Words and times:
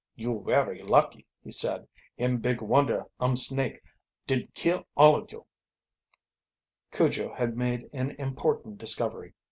"You 0.15 0.31
werry 0.31 0.81
lucky," 0.81 1.27
he 1.43 1.51
said. 1.51 1.87
"Him 2.17 2.37
big 2.39 2.59
wonder 2.59 3.05
um 3.19 3.35
snake 3.35 3.83
didn't 4.25 4.55
kill 4.55 4.87
all 4.97 5.15
of 5.15 5.31
yo'!" 5.31 5.45
Cujo 6.91 7.35
had 7.35 7.55
made 7.55 7.87
an 7.93 8.15
important 8.17 8.79
discovery. 8.79 9.35